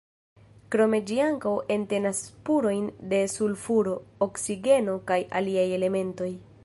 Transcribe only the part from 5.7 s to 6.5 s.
elementoj.